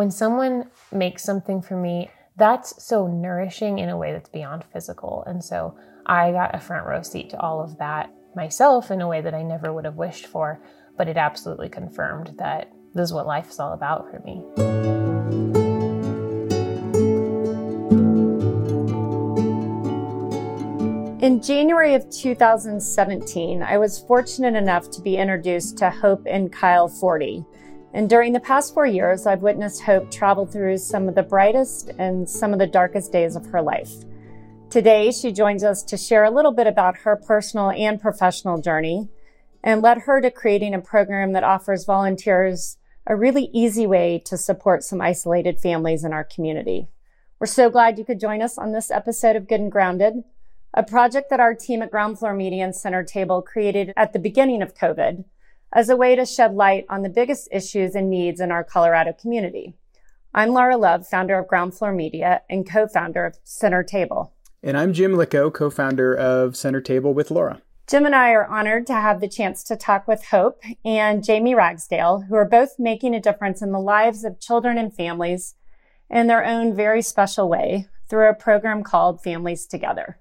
when 0.00 0.10
someone 0.10 0.64
makes 0.90 1.22
something 1.22 1.60
for 1.60 1.76
me, 1.76 2.08
that's 2.38 2.82
so 2.82 3.06
nourishing 3.06 3.80
in 3.80 3.90
a 3.90 3.98
way 3.98 4.12
that's 4.12 4.30
beyond 4.30 4.64
physical. 4.72 5.22
And 5.26 5.44
so 5.44 5.76
I 6.06 6.32
got 6.32 6.54
a 6.54 6.58
front 6.58 6.86
row 6.86 7.02
seat 7.02 7.28
to 7.28 7.38
all 7.38 7.62
of 7.62 7.76
that 7.76 8.10
myself 8.34 8.90
in 8.90 9.02
a 9.02 9.06
way 9.06 9.20
that 9.20 9.34
I 9.34 9.42
never 9.42 9.74
would 9.74 9.84
have 9.84 9.96
wished 9.96 10.26
for, 10.26 10.58
but 10.96 11.06
it 11.06 11.18
absolutely 11.18 11.68
confirmed 11.68 12.32
that 12.38 12.72
this 12.94 13.10
is 13.10 13.12
what 13.12 13.26
life 13.26 13.50
is 13.50 13.60
all 13.60 13.74
about 13.74 14.10
for 14.10 14.20
me. 14.20 14.42
In 21.22 21.42
January 21.42 21.94
of 21.94 22.08
2017, 22.08 23.62
I 23.62 23.76
was 23.76 23.98
fortunate 23.98 24.54
enough 24.54 24.90
to 24.92 25.02
be 25.02 25.18
introduced 25.18 25.76
to 25.76 25.90
Hope 25.90 26.22
and 26.24 26.50
Kyle 26.50 26.88
Forti. 26.88 27.44
And 27.92 28.08
during 28.08 28.32
the 28.32 28.40
past 28.40 28.72
four 28.72 28.86
years, 28.86 29.26
I've 29.26 29.42
witnessed 29.42 29.82
Hope 29.82 30.10
travel 30.10 30.46
through 30.46 30.78
some 30.78 31.08
of 31.08 31.16
the 31.16 31.22
brightest 31.22 31.90
and 31.98 32.28
some 32.28 32.52
of 32.52 32.60
the 32.60 32.66
darkest 32.66 33.10
days 33.10 33.34
of 33.34 33.46
her 33.46 33.60
life. 33.60 33.92
Today, 34.70 35.10
she 35.10 35.32
joins 35.32 35.64
us 35.64 35.82
to 35.82 35.96
share 35.96 36.22
a 36.22 36.30
little 36.30 36.52
bit 36.52 36.68
about 36.68 36.98
her 36.98 37.16
personal 37.16 37.70
and 37.70 38.00
professional 38.00 38.60
journey 38.60 39.08
and 39.64 39.82
led 39.82 39.98
her 39.98 40.20
to 40.20 40.30
creating 40.30 40.74
a 40.74 40.80
program 40.80 41.32
that 41.32 41.42
offers 41.42 41.84
volunteers 41.84 42.78
a 43.06 43.16
really 43.16 43.50
easy 43.52 43.86
way 43.86 44.22
to 44.24 44.36
support 44.36 44.84
some 44.84 45.00
isolated 45.00 45.58
families 45.58 46.04
in 46.04 46.12
our 46.12 46.22
community. 46.22 46.86
We're 47.40 47.46
so 47.46 47.70
glad 47.70 47.98
you 47.98 48.04
could 48.04 48.20
join 48.20 48.40
us 48.40 48.56
on 48.56 48.70
this 48.70 48.90
episode 48.90 49.34
of 49.34 49.48
Good 49.48 49.60
and 49.60 49.72
Grounded, 49.72 50.22
a 50.72 50.84
project 50.84 51.30
that 51.30 51.40
our 51.40 51.54
team 51.54 51.82
at 51.82 51.90
Ground 51.90 52.20
Floor 52.20 52.34
Media 52.34 52.62
and 52.62 52.76
Center 52.76 53.02
Table 53.02 53.42
created 53.42 53.92
at 53.96 54.12
the 54.12 54.20
beginning 54.20 54.62
of 54.62 54.76
COVID 54.76 55.24
as 55.72 55.88
a 55.88 55.96
way 55.96 56.16
to 56.16 56.26
shed 56.26 56.54
light 56.54 56.84
on 56.88 57.02
the 57.02 57.08
biggest 57.08 57.48
issues 57.52 57.94
and 57.94 58.10
needs 58.10 58.40
in 58.40 58.50
our 58.50 58.64
Colorado 58.64 59.12
community. 59.12 59.74
I'm 60.34 60.50
Laura 60.50 60.76
Love, 60.76 61.06
founder 61.06 61.38
of 61.38 61.48
Ground 61.48 61.74
Floor 61.74 61.92
Media 61.92 62.42
and 62.50 62.68
co-founder 62.68 63.24
of 63.24 63.38
Center 63.44 63.82
Table. 63.82 64.32
And 64.62 64.76
I'm 64.76 64.92
Jim 64.92 65.14
Licko, 65.14 65.50
co 65.50 65.70
founder 65.70 66.14
of 66.14 66.56
Center 66.56 66.80
Table 66.80 67.14
with 67.14 67.30
Laura. 67.30 67.62
Jim 67.86 68.06
and 68.06 68.14
I 68.14 68.30
are 68.30 68.46
honored 68.46 68.86
to 68.86 68.94
have 68.94 69.20
the 69.20 69.28
chance 69.28 69.64
to 69.64 69.76
talk 69.76 70.06
with 70.06 70.26
Hope 70.26 70.60
and 70.84 71.24
Jamie 71.24 71.54
Ragsdale, 71.54 72.26
who 72.28 72.36
are 72.36 72.44
both 72.44 72.78
making 72.78 73.14
a 73.14 73.20
difference 73.20 73.62
in 73.62 73.72
the 73.72 73.80
lives 73.80 74.22
of 74.22 74.40
children 74.40 74.78
and 74.78 74.94
families 74.94 75.54
in 76.08 76.26
their 76.26 76.44
own 76.44 76.74
very 76.74 77.02
special 77.02 77.48
way 77.48 77.88
through 78.08 78.28
a 78.28 78.34
program 78.34 78.82
called 78.82 79.22
Families 79.22 79.66
Together. 79.66 80.18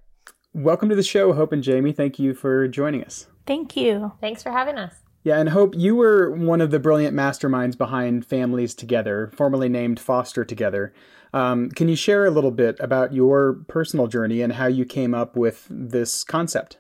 Welcome 0.54 0.90
to 0.90 0.96
the 0.96 1.04
show, 1.04 1.34
Hope 1.34 1.52
and 1.52 1.62
Jamie. 1.62 1.92
Thank 1.92 2.18
you 2.18 2.34
for 2.34 2.68
joining 2.68 3.04
us. 3.04 3.28
Thank 3.46 3.76
you. 3.76 4.14
Thanks 4.20 4.42
for 4.42 4.52
having 4.52 4.78
us. 4.78 4.94
Yeah, 5.24 5.38
and 5.38 5.50
Hope, 5.50 5.76
you 5.76 5.96
were 5.96 6.32
one 6.32 6.62
of 6.62 6.72
the 6.72 6.80
brilliant 6.80 7.16
masterminds 7.16 7.78
behind 7.78 8.26
Families 8.26 8.74
Together, 8.74 9.30
formerly 9.36 9.68
named 9.68 10.00
Foster 10.00 10.46
Together. 10.46 10.94
Um, 11.34 11.70
can 11.72 11.90
you 11.90 11.96
share 11.96 12.26
a 12.26 12.32
little 12.32 12.52
bit 12.52 12.78
about 12.80 13.14
your 13.14 13.54
personal 13.68 14.08
journey 14.08 14.42
and 14.42 14.54
how 14.54 14.68
you 14.68 14.86
came 14.86 15.14
up 15.14 15.36
with 15.36 15.68
this 15.70 16.24
concept? 16.24 16.78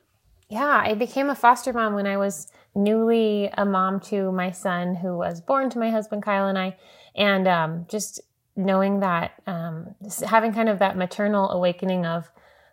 Yeah, 0.48 0.82
I 0.84 0.96
became 0.96 1.30
a 1.30 1.36
foster 1.36 1.74
mom 1.74 1.94
when 1.94 2.08
I 2.08 2.18
was 2.18 2.48
newly 2.74 3.50
a 3.54 3.66
mom 3.66 4.00
to 4.02 4.32
my 4.32 4.52
son, 4.52 4.96
who 4.96 5.18
was 5.18 5.42
born 5.42 5.70
to 5.72 5.80
my 5.80 5.92
husband 5.92 6.24
Kyle 6.24 6.48
and 6.48 6.58
I, 6.58 6.78
and 7.16 7.48
um, 7.48 7.86
just 7.88 8.22
knowing 8.56 9.02
that 9.02 9.34
um, 9.46 9.96
having 10.26 10.54
kind 10.54 10.70
of 10.70 10.80
that 10.80 10.98
maternal 10.98 11.52
awakening 11.52 12.06
of, 12.06 12.30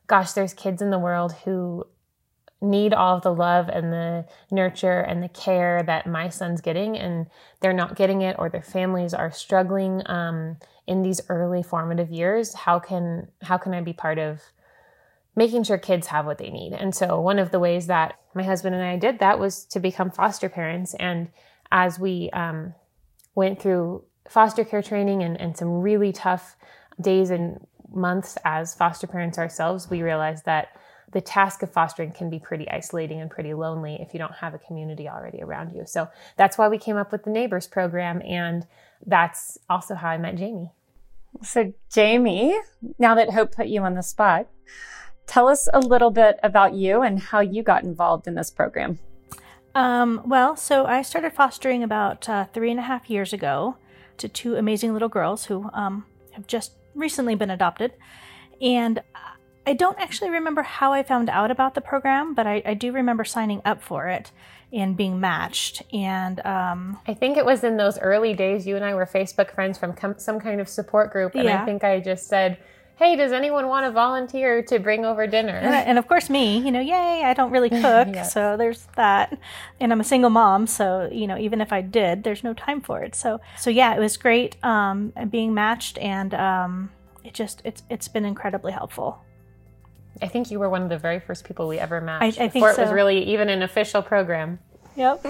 gosh, 0.07 0.33
there's 0.33 0.55
kids 0.55 0.81
in 0.81 0.91
the 0.91 0.99
world 0.99 1.33
who 1.45 1.87
need 2.67 2.93
all 2.93 3.17
of 3.17 3.23
the 3.23 3.35
love 3.35 3.69
and 3.69 3.93
the 3.93 4.27
nurture 4.51 5.01
and 5.01 5.23
the 5.23 5.29
care 5.29 5.83
that 5.83 6.07
my 6.07 6.29
son's 6.29 6.61
getting 6.61 6.97
and 6.97 7.27
they're 7.61 7.73
not 7.73 7.97
getting 7.97 8.23
it 8.23 8.37
or 8.39 8.49
their 8.49 8.63
families 8.63 9.15
are 9.15 9.31
struggling 9.31 10.03
um, 10.07 10.57
in 10.87 11.03
these 11.03 11.21
early 11.29 11.63
formative 11.63 12.11
years 12.11 12.55
how 12.55 12.79
can 12.79 13.29
how 13.43 13.57
can 13.57 13.75
i 13.75 13.81
be 13.81 13.93
part 13.93 14.19
of 14.19 14.41
making 15.37 15.63
sure 15.63 15.77
kids 15.77 16.09
have 16.09 16.25
what 16.25 16.39
they 16.39 16.51
need? 16.51 16.73
And 16.73 16.95
so 16.95 17.21
one 17.21 17.39
of 17.39 17.51
the 17.51 17.61
ways 17.61 17.87
that 17.87 18.19
my 18.35 18.43
husband 18.43 18.75
and 18.75 18.83
i 18.83 18.97
did 18.97 19.19
that 19.19 19.39
was 19.39 19.65
to 19.67 19.79
become 19.79 20.11
foster 20.11 20.49
parents. 20.49 20.95
And 20.95 21.29
as 21.71 21.99
we 21.99 22.31
um, 22.31 22.75
went 23.35 23.61
through 23.61 24.03
foster 24.29 24.65
care 24.65 24.83
training 24.83 25.23
and, 25.23 25.39
and 25.39 25.57
some 25.57 25.81
really 25.81 26.13
tough 26.13 26.57
days 27.01 27.31
and 27.31 27.65
months 27.93 28.37
as 28.45 28.75
foster 28.75 29.07
parents 29.07 29.39
ourselves 29.39 29.89
we 29.89 30.03
realized 30.03 30.45
that 30.45 30.77
the 31.17 31.23
task 31.23 31.63
of 31.63 31.73
fostering 31.73 32.13
can 32.13 32.29
be 32.29 32.39
pretty 32.39 32.71
isolating 32.71 33.23
and 33.23 33.31
pretty 33.31 33.55
lonely 33.55 33.97
if 34.03 34.13
you 34.13 34.19
don't 34.19 34.35
have 34.35 34.53
a 34.53 34.59
community 34.59 35.09
already 35.09 35.43
around 35.43 35.75
you. 35.75 35.85
So 35.87 36.09
that's 36.37 36.59
why 36.59 36.69
we 36.69 36.77
came 36.77 36.99
up 36.99 37.11
with 37.11 37.25
the 37.25 37.31
Neighbors 37.31 37.67
program. 37.67 38.21
And 38.21 38.67
that's 39.07 39.57
also 39.71 39.95
how 39.95 40.11
I 40.11 40.19
met 40.19 40.37
Jamie. 40.37 40.73
So, 41.43 41.73
Jamie, 41.91 42.55
now 42.99 43.15
that 43.15 43.31
Hope 43.31 43.57
put 43.57 43.69
you 43.69 43.81
on 43.81 43.95
the 43.95 44.03
spot, 44.03 44.49
tell 45.27 45.49
us 45.49 45.71
a 45.73 45.81
little 45.81 46.11
bit 46.11 46.39
about 46.43 46.75
you 46.75 47.01
and 47.01 47.19
how 47.19 47.41
you 47.41 47.63
got 47.63 47.83
involved 47.83 48.27
in 48.27 48.35
this 48.35 48.51
program. 48.51 48.99
Um, 49.75 50.21
well, 50.27 50.55
so 50.55 50.85
I 50.85 51.01
started 51.01 51.33
fostering 51.33 51.83
about 51.83 52.29
uh, 52.29 52.45
three 52.53 52.71
and 52.71 52.79
a 52.79 52.83
half 52.83 53.09
years 53.09 53.33
ago 53.33 53.77
to 54.19 54.29
two 54.29 54.57
amazing 54.57 54.93
little 54.93 55.09
girls 55.09 55.47
who 55.47 55.71
um, 55.73 56.05
have 56.33 56.47
just 56.47 56.73
recently 56.95 57.35
been 57.35 57.49
adopted. 57.49 57.95
And 58.61 59.01
I 59.67 59.73
don't 59.73 59.99
actually 59.99 60.31
remember 60.31 60.63
how 60.63 60.93
I 60.93 61.03
found 61.03 61.29
out 61.29 61.51
about 61.51 61.75
the 61.75 61.81
program, 61.81 62.35
but 62.35 62.47
I, 62.47 62.63
I 62.65 62.75
do 62.75 62.93
remember 62.93 63.25
signing 63.25 63.61
up 63.65 63.83
for 63.83 64.07
it 64.07 64.31
and 64.73 64.97
being 64.97 65.19
matched. 65.19 65.83
And 65.93 66.45
um, 66.47 67.01
I 67.07 67.15
think 67.15 67.37
it 67.37 67.45
was 67.45 67.65
in 67.65 67.77
those 67.77 67.99
early 67.99 68.33
days 68.33 68.67
you 68.67 68.77
and 68.77 68.85
I 68.85 68.95
were 68.95 69.07
Facebook 69.07 69.53
friends 69.53 69.77
from 69.77 69.93
com- 69.93 70.19
some 70.19 70.39
kind 70.39 70.61
of 70.61 70.69
support 70.69 71.11
group. 71.13 71.35
And 71.35 71.45
yeah. 71.45 71.63
I 71.63 71.65
think 71.65 71.83
I 71.83 71.99
just 71.99 72.29
said, 72.29 72.59
Hey, 72.97 73.15
does 73.15 73.33
anyone 73.33 73.69
want 73.69 73.85
to 73.85 73.91
volunteer 73.91 74.63
to 74.63 74.79
bring 74.79 75.05
over 75.05 75.27
dinner? 75.27 75.53
And, 75.53 75.75
and 75.75 75.99
of 75.99 76.09
course, 76.09 76.31
me, 76.31 76.59
you 76.59 76.73
know, 76.73 76.81
yay, 76.81 77.25
I 77.25 77.35
don't 77.35 77.51
really 77.51 77.69
cook. 77.83 78.09
yes. 78.09 78.33
So 78.33 78.57
there's 78.57 78.87
that. 78.97 79.39
And 79.81 79.93
I'm 79.93 80.01
a 80.01 80.05
single 80.05 80.31
mom. 80.31 80.67
So, 80.67 81.11
you 81.13 81.27
know, 81.27 81.37
even 81.37 81.61
if 81.61 81.73
I 81.73 81.83
did, 81.83 82.25
there's 82.25 82.43
no 82.43 82.55
time 82.55 82.81
for 82.81 83.03
it. 83.03 83.15
So, 83.15 83.41
so 83.59 83.69
yeah, 83.69 83.95
it 83.95 83.99
was 83.99 84.17
great 84.17 84.57
um, 84.65 85.13
being 85.29 85.53
matched. 85.53 85.99
And 85.99 86.33
um, 86.33 86.91
it 87.23 87.35
just, 87.35 87.61
it's, 87.65 87.83
it's 87.91 88.09
been 88.09 88.25
incredibly 88.25 88.73
helpful. 88.73 89.21
I 90.23 90.29
think 90.29 90.51
you 90.51 90.59
were 90.59 90.69
one 90.69 90.83
of 90.83 90.89
the 90.89 90.99
very 90.99 91.21
first 91.21 91.45
people 91.45 91.69
we 91.69 91.79
ever 91.79 92.01
met. 92.01 92.23
I, 92.23 92.27
I 92.27 92.31
think 92.31 92.55
before 92.55 92.75
so. 92.75 92.83
it 92.83 92.85
was 92.87 92.95
really 92.95 93.23
even 93.25 93.49
an 93.49 93.63
official 93.63 94.03
program. 94.03 94.59
Yep. 94.97 95.27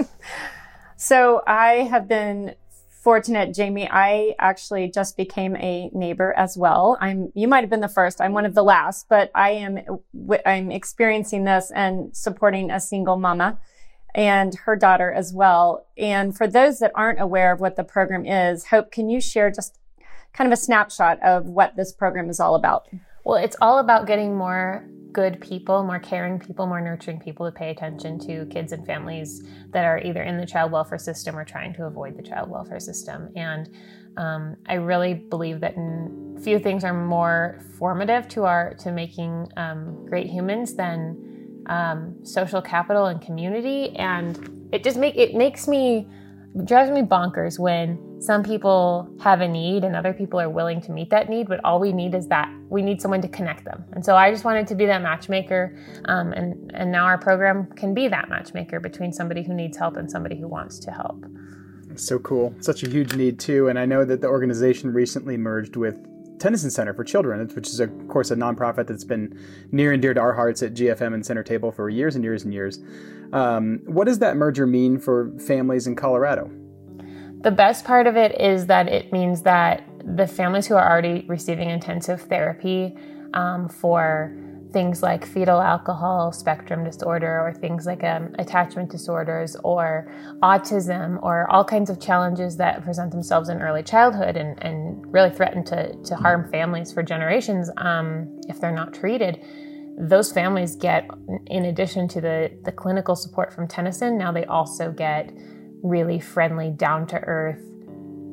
so 0.97 1.43
I 1.47 1.89
have 1.91 2.09
been 2.09 2.55
fortunate, 3.03 3.55
Jamie. 3.55 3.89
I 3.91 4.35
actually 4.39 4.91
just 4.91 5.17
became 5.17 5.55
a 5.57 5.91
neighbor 5.93 6.35
as 6.37 6.57
well. 6.57 6.99
I'm. 7.01 7.33
You 7.35 7.49
might 7.49 7.61
have 7.61 7.71
been 7.71 7.81
the 7.81 7.89
first. 7.89 8.21
I'm 8.21 8.33
one 8.33 8.45
of 8.45 8.55
the 8.55 8.65
last, 8.65 9.09
but 9.09 9.31
I 9.35 9.51
am. 9.51 9.79
I'm 10.45 10.71
experiencing 10.71 11.45
this 11.45 11.71
and 11.75 12.17
supporting 12.17 12.71
a 12.71 12.81
single 12.81 13.17
mama 13.17 13.59
and 14.17 14.55
her 14.65 14.75
daughter 14.75 15.13
as 15.13 15.33
well. 15.33 15.87
And 15.97 16.37
for 16.37 16.49
those 16.49 16.79
that 16.79 16.91
aren't 16.95 17.21
aware 17.21 17.53
of 17.53 17.61
what 17.61 17.77
the 17.77 17.85
program 17.85 18.25
is, 18.25 18.67
Hope, 18.67 18.91
can 18.91 19.11
you 19.11 19.21
share 19.21 19.51
just 19.51 19.79
kind 20.33 20.51
of 20.51 20.59
a 20.59 20.61
snapshot 20.61 21.23
of 21.23 21.47
what 21.47 21.77
this 21.77 21.93
program 21.93 22.31
is 22.31 22.41
all 22.41 22.55
about? 22.55 22.89
Well, 23.27 23.43
it's 23.43 23.57
all 23.61 23.81
about 23.81 24.07
getting 24.07 24.37
more 24.37 24.89
good 25.11 25.41
people, 25.41 25.83
more 25.83 25.99
caring 25.99 26.39
people, 26.39 26.65
more 26.69 26.81
nurturing 26.81 27.19
people 27.19 27.45
to 27.45 27.51
pay 27.51 27.71
attention 27.71 28.21
to 28.21 28.47
kids 28.47 28.71
and 28.71 28.87
families 28.87 29.43
that 29.73 29.85
are 29.85 29.99
either 29.99 30.23
in 30.23 30.39
the 30.39 30.47
child 30.47 30.71
welfare 30.71 30.97
system 30.97 31.37
or 31.37 31.45
trying 31.45 31.75
to 31.75 31.87
avoid 31.87 32.17
the 32.17 32.23
child 32.23 32.49
welfare 32.49 32.79
system. 32.79 33.31
And 33.35 33.69
um, 34.17 34.55
I 34.69 34.75
really 34.75 35.15
believe 35.15 35.59
that 35.59 35.75
few 36.41 36.61
things 36.61 36.85
are 36.85 36.95
more 36.95 37.59
formative 37.77 38.29
to 38.29 38.45
our 38.45 38.75
to 38.75 38.93
making 38.93 39.49
um, 39.57 40.07
great 40.07 40.29
humans 40.29 40.77
than 40.77 41.65
um, 41.67 42.25
social 42.25 42.63
capital 42.63 43.07
and 43.07 43.21
community. 43.21 43.97
And 43.97 44.69
it 44.71 44.85
just 44.85 44.99
make 44.99 45.17
it 45.17 45.35
makes 45.35 45.67
me 45.67 46.07
drives 46.65 46.93
me 46.93 47.03
bonkers 47.03 47.59
when 47.59 47.99
some 48.19 48.43
people 48.43 49.09
have 49.21 49.41
a 49.41 49.49
need 49.49 49.85
and 49.85 49.95
other 49.95 50.13
people 50.13 50.41
are 50.41 50.49
willing 50.49 50.81
to 50.83 50.93
meet 50.93 51.11
that 51.11 51.29
need, 51.29 51.49
but 51.49 51.61
all 51.65 51.79
we 51.79 51.93
need 51.93 52.15
is 52.15 52.29
that 52.29 52.53
we 52.69 52.83
need 52.83 53.01
someone 53.01 53.21
to 53.23 53.29
connect 53.29 53.65
them. 53.65 53.85
And 53.93 54.05
so 54.05 54.17
I 54.17 54.31
just 54.31 54.45
wanted 54.45 54.67
to 54.69 54.75
be 54.75 54.87
that 54.87 55.03
matchmaker, 55.03 55.77
um, 56.07 56.33
and 56.33 56.71
and 56.75 56.91
now 56.91 57.05
our 57.05 57.19
program 57.19 57.67
can 57.77 57.95
be 57.95 58.09
that 58.09 58.29
matchmaker 58.29 58.81
between 58.81 59.13
somebody 59.13 59.43
who 59.43 59.55
needs 59.55 59.77
help 59.77 59.97
and 59.97 60.11
somebody 60.11 60.39
who 60.39 60.49
wants 60.49 60.79
to 60.81 60.91
help. 60.91 61.25
So 61.97 62.19
cool, 62.19 62.55
such 62.61 62.83
a 62.83 62.91
huge 62.91 63.15
need 63.15 63.39
too. 63.39 63.69
And 63.69 63.79
I 63.79 63.87
know 63.87 64.05
that 64.05 64.21
the 64.21 64.29
organization 64.29 64.93
recently 64.93 65.37
merged 65.37 65.77
with 65.77 65.97
Tennyson 66.39 66.71
Center 66.71 66.93
for 66.93 67.05
Children, 67.05 67.49
which 67.55 67.69
is, 67.69 67.81
of 67.81 67.91
course, 68.09 68.31
a 68.31 68.37
nonprofit 68.37 68.87
that's 68.87 69.05
been 69.05 69.39
near 69.73 69.93
and 69.93 70.03
dear 70.03 70.13
to 70.13 70.21
our 70.21 70.35
hearts 70.35 70.63
at 70.63 70.75
GFM 70.75 71.15
and 71.15 71.25
Center 71.25 71.43
Table 71.43 71.73
for 71.73 71.89
years 71.89 72.15
and 72.15 72.25
years 72.25 72.45
and 72.45 72.53
years. 72.53 72.81
Um, 73.33 73.81
what 73.87 74.05
does 74.05 74.19
that 74.19 74.37
merger 74.37 74.67
mean 74.67 74.99
for 74.99 75.33
families 75.39 75.87
in 75.87 75.97
Colorado? 75.97 76.51
The 77.47 77.53
best 77.53 77.85
part 77.85 78.09
of 78.09 78.17
it 78.17 78.41
is 78.41 78.67
that 78.67 78.89
it 78.89 79.13
means 79.13 79.43
that 79.43 79.85
the 80.17 80.27
families 80.27 80.67
who 80.67 80.75
are 80.75 80.91
already 80.91 81.25
receiving 81.29 81.71
intensive 81.71 82.23
therapy 82.23 82.97
um, 83.35 83.69
for 83.69 84.37
things 84.73 85.01
like 85.01 85.25
fetal 85.25 85.61
alcohol 85.61 86.33
spectrum 86.33 86.83
disorder 86.83 87.41
or 87.41 87.55
things 87.55 87.87
like 87.87 88.03
um, 88.03 88.35
attachment 88.41 88.91
disorders 88.91 89.55
or 89.63 90.13
autism 90.43 91.23
or 91.23 91.49
all 91.49 91.65
kinds 91.65 91.89
of 91.89 92.01
challenges 92.01 92.57
that 92.57 92.83
present 92.83 93.13
themselves 93.13 93.49
in 93.49 93.63
early 93.63 93.85
childhood 93.85 94.37
and, 94.37 94.61
and 94.65 95.07
really 95.15 95.31
threaten 95.31 95.63
to, 95.63 95.95
to 96.03 96.17
harm 96.17 96.51
families 96.51 96.93
for 96.93 97.05
generations 97.05 97.71
um, 97.77 98.41
if 98.49 98.61
they're 98.61 98.75
not 98.75 98.93
treated. 98.93 99.41
Those 99.97 100.33
families 100.33 100.75
get 100.75 101.09
in 101.47 101.67
addition 101.67 102.09
to 102.09 102.21
the, 102.21 102.51
the 102.65 102.73
clinical 102.73 103.15
support 103.15 103.53
from 103.53 103.69
tennyson 103.69 104.19
now 104.19 104.33
they 104.33 104.47
also 104.47 104.91
get 104.91 105.31
really 105.83 106.21
friendly 106.21 106.71
down 106.71 107.07
to 107.09 107.17
earth. 107.21 107.63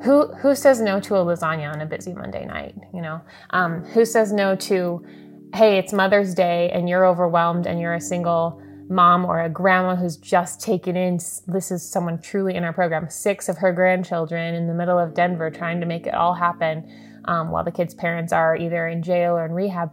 Who 0.04 0.34
who 0.34 0.56
says 0.56 0.82
no 0.82 1.00
to 1.02 1.16
a 1.16 1.20
lasagna 1.20 1.72
on 1.72 1.82
a 1.82 1.86
busy 1.86 2.14
monday 2.14 2.46
night 2.46 2.76
you 2.94 3.02
know? 3.02 3.22
Um, 3.52 3.84
who 3.86 4.06
says 4.06 4.34
no 4.34 4.56
to 4.56 5.06
hey, 5.54 5.78
it's 5.78 5.94
Mother's 5.94 6.34
Day 6.34 6.72
and 6.72 6.90
you're 6.90 7.06
overwhelmed 7.06 7.68
and 7.68 7.80
you're 7.80 7.94
a 7.94 8.02
single 8.02 8.60
mom 8.90 9.24
or 9.24 9.42
a 9.42 9.50
grandma 9.50 9.96
who's 9.96 10.18
just 10.18 10.60
taken 10.60 10.98
in. 10.98 11.20
This 11.48 11.72
is 11.72 11.88
someone 11.88 12.20
truly 12.20 12.56
in 12.56 12.64
our 12.64 12.74
program. 12.74 13.08
Six 13.10 13.48
of 13.50 13.58
her 13.60 13.72
grandchildren 13.72 14.56
in 14.56 14.68
the 14.68 14.74
middle 14.74 14.98
of 14.98 15.14
denver 15.14 15.52
trying 15.52 15.80
to 15.80 15.86
make 15.86 16.08
it 16.08 16.14
all 16.14 16.34
happen 16.34 16.90
um, 17.26 17.52
while 17.52 17.64
the 17.64 17.72
kids 17.72 17.94
parents 17.94 18.34
are 18.34 18.56
either 18.56 18.88
in 18.88 19.02
jail 19.02 19.38
or 19.38 19.46
in 19.46 19.52
rehab 19.52 19.92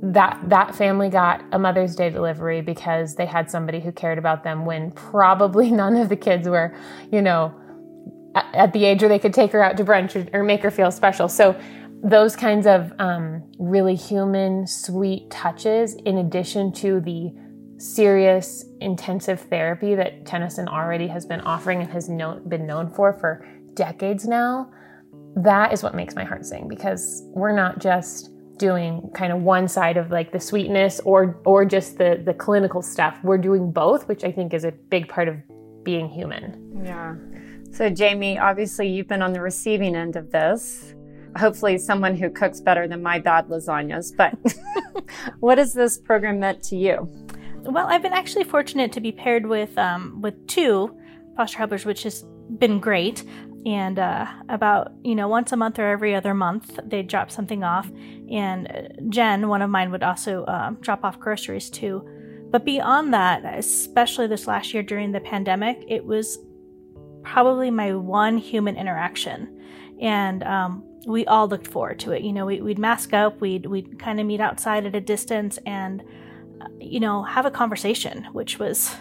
that 0.00 0.40
that 0.48 0.74
family 0.74 1.08
got 1.08 1.44
a 1.52 1.58
mother's 1.58 1.96
day 1.96 2.08
delivery 2.10 2.60
because 2.60 3.16
they 3.16 3.26
had 3.26 3.50
somebody 3.50 3.80
who 3.80 3.90
cared 3.90 4.18
about 4.18 4.44
them 4.44 4.64
when 4.64 4.90
probably 4.92 5.70
none 5.82 5.96
of 5.96 6.08
the 6.08 6.16
kids 6.16 6.48
were 6.48 6.74
you 7.10 7.20
know 7.20 7.54
at 8.34 8.72
the 8.72 8.84
age 8.84 9.00
where 9.02 9.08
they 9.08 9.18
could 9.18 9.34
take 9.34 9.52
her 9.52 9.62
out 9.62 9.76
to 9.76 9.84
brunch 9.84 10.14
or, 10.14 10.38
or 10.38 10.44
make 10.44 10.62
her 10.62 10.70
feel 10.70 10.90
special. 10.90 11.28
So 11.28 11.58
those 12.02 12.36
kinds 12.36 12.66
of 12.66 12.92
um, 12.98 13.42
really 13.58 13.96
human, 13.96 14.66
sweet 14.66 15.30
touches, 15.30 15.94
in 15.94 16.18
addition 16.18 16.72
to 16.74 17.00
the 17.00 17.32
serious, 17.78 18.64
intensive 18.80 19.40
therapy 19.40 19.94
that 19.94 20.26
Tennyson 20.26 20.68
already 20.68 21.08
has 21.08 21.26
been 21.26 21.40
offering 21.40 21.80
and 21.80 21.90
has 21.90 22.08
been 22.08 22.66
known 22.66 22.90
for 22.90 23.12
for 23.12 23.46
decades 23.74 24.26
now, 24.26 24.70
that 25.36 25.72
is 25.72 25.82
what 25.82 25.94
makes 25.94 26.14
my 26.14 26.24
heart 26.24 26.44
sing 26.44 26.68
because 26.68 27.22
we're 27.34 27.54
not 27.54 27.78
just 27.78 28.30
doing 28.58 29.10
kind 29.14 29.32
of 29.32 29.40
one 29.42 29.68
side 29.68 29.96
of 29.96 30.10
like 30.10 30.32
the 30.32 30.40
sweetness 30.40 31.00
or 31.04 31.40
or 31.44 31.64
just 31.64 31.98
the 31.98 32.20
the 32.24 32.34
clinical 32.34 32.82
stuff. 32.82 33.18
We're 33.22 33.38
doing 33.38 33.70
both, 33.72 34.08
which 34.08 34.24
I 34.24 34.32
think 34.32 34.54
is 34.54 34.64
a 34.64 34.72
big 34.72 35.08
part 35.08 35.28
of 35.28 35.36
being 35.84 36.08
human. 36.08 36.82
Yeah. 36.84 37.14
So 37.72 37.90
Jamie, 37.90 38.38
obviously 38.38 38.88
you've 38.88 39.08
been 39.08 39.22
on 39.22 39.32
the 39.32 39.40
receiving 39.40 39.94
end 39.94 40.16
of 40.16 40.30
this 40.30 40.94
hopefully 41.36 41.78
someone 41.78 42.16
who 42.16 42.30
cooks 42.30 42.60
better 42.60 42.88
than 42.88 43.02
my 43.02 43.18
bad 43.18 43.48
lasagnas. 43.48 44.14
But 44.16 44.36
what 45.40 45.58
has 45.58 45.72
this 45.72 45.98
program 45.98 46.40
meant 46.40 46.62
to 46.64 46.76
you? 46.76 47.08
Well, 47.62 47.86
I've 47.86 48.02
been 48.02 48.12
actually 48.12 48.44
fortunate 48.44 48.92
to 48.92 49.00
be 49.00 49.12
paired 49.12 49.46
with 49.46 49.76
um, 49.78 50.20
with 50.20 50.46
two 50.46 50.96
foster 51.36 51.58
helpers, 51.58 51.84
which 51.84 52.02
has 52.04 52.24
been 52.58 52.80
great. 52.80 53.24
And 53.66 53.98
uh, 53.98 54.26
about 54.48 54.92
you 55.02 55.14
know 55.14 55.28
once 55.28 55.52
a 55.52 55.56
month 55.56 55.78
or 55.78 55.86
every 55.88 56.14
other 56.14 56.34
month, 56.34 56.78
they'd 56.84 57.08
drop 57.08 57.30
something 57.30 57.64
off. 57.64 57.90
And 58.30 58.70
uh, 58.70 59.02
Jen, 59.08 59.48
one 59.48 59.62
of 59.62 59.70
mine, 59.70 59.90
would 59.90 60.02
also 60.02 60.44
uh, 60.44 60.70
drop 60.80 61.04
off 61.04 61.18
groceries 61.18 61.68
too. 61.70 62.08
But 62.50 62.64
beyond 62.64 63.12
that, 63.12 63.44
especially 63.58 64.26
this 64.26 64.46
last 64.46 64.72
year 64.72 64.82
during 64.82 65.12
the 65.12 65.20
pandemic, 65.20 65.84
it 65.86 66.04
was 66.04 66.38
probably 67.22 67.70
my 67.70 67.94
one 67.94 68.38
human 68.38 68.76
interaction. 68.76 69.54
And 70.00 70.42
um, 70.44 70.84
we 71.06 71.26
all 71.26 71.48
looked 71.48 71.66
forward 71.66 71.98
to 72.00 72.12
it. 72.12 72.22
You 72.22 72.32
know, 72.32 72.46
we, 72.46 72.60
would 72.60 72.78
mask 72.78 73.12
up, 73.12 73.40
we'd 73.40 73.66
we'd 73.66 73.98
kind 73.98 74.20
of 74.20 74.26
meet 74.26 74.40
outside 74.40 74.86
at 74.86 74.94
a 74.94 75.00
distance, 75.00 75.58
and 75.66 76.02
uh, 76.60 76.68
you 76.78 77.00
know, 77.00 77.22
have 77.22 77.46
a 77.46 77.50
conversation, 77.50 78.24
which 78.32 78.58
was 78.58 78.94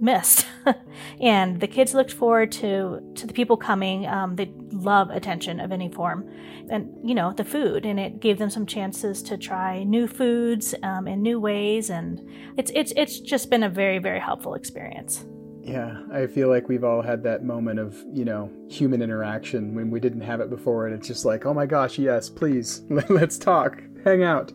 missed. 0.00 0.46
and 1.20 1.60
the 1.60 1.66
kids 1.66 1.94
looked 1.94 2.12
forward 2.12 2.52
to 2.52 3.00
to 3.14 3.26
the 3.26 3.32
people 3.32 3.56
coming. 3.56 4.06
Um, 4.06 4.36
they 4.36 4.52
love 4.70 5.10
attention 5.10 5.60
of 5.60 5.72
any 5.72 5.88
form, 5.88 6.28
and 6.70 6.90
you 7.04 7.14
know, 7.14 7.32
the 7.32 7.44
food, 7.44 7.86
and 7.86 7.98
it 7.98 8.20
gave 8.20 8.38
them 8.38 8.50
some 8.50 8.66
chances 8.66 9.22
to 9.24 9.36
try 9.36 9.82
new 9.84 10.06
foods 10.06 10.74
um, 10.82 11.06
in 11.08 11.22
new 11.22 11.40
ways, 11.40 11.90
and 11.90 12.20
it's 12.56 12.70
it's 12.74 12.92
it's 12.96 13.20
just 13.20 13.50
been 13.50 13.62
a 13.62 13.70
very 13.70 13.98
very 13.98 14.20
helpful 14.20 14.54
experience. 14.54 15.24
Yeah, 15.66 16.02
I 16.12 16.28
feel 16.28 16.48
like 16.48 16.68
we've 16.68 16.84
all 16.84 17.02
had 17.02 17.24
that 17.24 17.42
moment 17.42 17.80
of, 17.80 18.00
you 18.12 18.24
know, 18.24 18.48
human 18.70 19.02
interaction 19.02 19.74
when 19.74 19.90
we 19.90 19.98
didn't 19.98 20.20
have 20.20 20.40
it 20.40 20.48
before. 20.48 20.86
And 20.86 20.94
it's 20.94 21.08
just 21.08 21.24
like, 21.24 21.44
oh 21.44 21.52
my 21.52 21.66
gosh, 21.66 21.98
yes, 21.98 22.30
please, 22.30 22.82
let's 23.08 23.36
talk, 23.36 23.82
hang 24.04 24.22
out. 24.22 24.52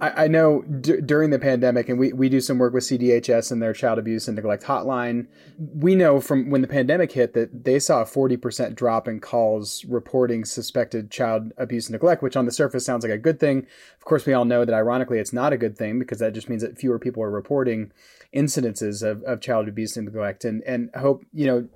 I, 0.00 0.24
I 0.24 0.26
know 0.28 0.62
d- 0.62 1.00
during 1.00 1.30
the 1.30 1.38
pandemic, 1.38 1.88
and 1.88 1.98
we, 1.98 2.12
we 2.12 2.28
do 2.28 2.40
some 2.40 2.58
work 2.58 2.72
with 2.72 2.84
CDHS 2.84 3.50
and 3.50 3.62
their 3.62 3.72
child 3.72 3.98
abuse 3.98 4.28
and 4.28 4.36
neglect 4.36 4.64
hotline. 4.64 5.26
We 5.58 5.94
know 5.94 6.20
from 6.20 6.50
when 6.50 6.62
the 6.62 6.68
pandemic 6.68 7.12
hit 7.12 7.34
that 7.34 7.64
they 7.64 7.78
saw 7.78 8.02
a 8.02 8.04
40% 8.04 8.74
drop 8.74 9.08
in 9.08 9.20
calls 9.20 9.84
reporting 9.86 10.44
suspected 10.44 11.10
child 11.10 11.52
abuse 11.56 11.86
and 11.86 11.92
neglect, 11.94 12.22
which 12.22 12.36
on 12.36 12.44
the 12.44 12.52
surface 12.52 12.84
sounds 12.84 13.04
like 13.04 13.12
a 13.12 13.18
good 13.18 13.40
thing. 13.40 13.66
Of 13.98 14.04
course, 14.04 14.26
we 14.26 14.32
all 14.32 14.44
know 14.44 14.64
that 14.64 14.74
ironically 14.74 15.18
it's 15.18 15.32
not 15.32 15.52
a 15.52 15.58
good 15.58 15.76
thing 15.76 15.98
because 15.98 16.18
that 16.18 16.34
just 16.34 16.48
means 16.48 16.62
that 16.62 16.78
fewer 16.78 16.98
people 16.98 17.22
are 17.22 17.30
reporting 17.30 17.92
incidences 18.34 19.02
of, 19.02 19.22
of 19.22 19.40
child 19.40 19.68
abuse 19.68 19.96
and 19.96 20.06
neglect. 20.06 20.44
And 20.44 20.62
and 20.64 20.90
hope 20.94 21.24
you 21.32 21.46
know, 21.46 21.68